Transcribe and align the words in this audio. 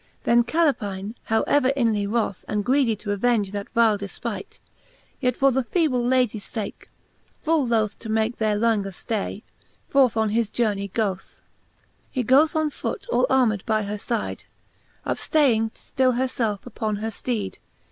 Then 0.23 0.43
Caleptne^ 0.43 1.13
how 1.25 1.43
ever 1.43 1.67
inly 1.75 2.07
wroth, 2.07 2.43
And 2.47 2.65
greedy 2.65 2.95
to 2.95 3.11
avenge 3.11 3.51
that 3.51 3.69
vile 3.69 3.99
difpight, 3.99 4.57
Yet 5.19 5.37
for 5.37 5.51
the 5.51 5.61
feeble 5.61 6.03
Ladies 6.03 6.47
fake, 6.51 6.89
full 7.43 7.67
loth 7.67 7.99
To 7.99 8.09
make 8.09 8.39
there 8.39 8.55
lenger 8.55 8.89
ftay, 8.89 9.43
forth 9.89 10.17
oa 10.17 10.27
his 10.29 10.49
journey 10.49 10.89
goth^ 10.89 11.13
XLVI. 11.13 11.41
He 12.09 12.23
goth 12.23 12.55
on 12.55 12.71
foote 12.71 13.05
all 13.11 13.27
armed 13.29 13.63
by 13.67 13.83
her 13.83 13.99
(ide, 14.09 14.45
Upftaying 15.05 15.69
ftill 15.73 16.15
her 16.17 16.25
felfe 16.25 16.61
uppon 16.63 16.97
her 16.97 17.09
fteeide. 17.11 17.59